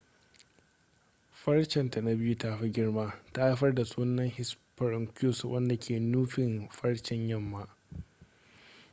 [1.39, 6.69] farcen ta na biyu ta fi girma ta haifar da sunan hesperonychus wanda ke nufin
[6.69, 7.67] farcen yamma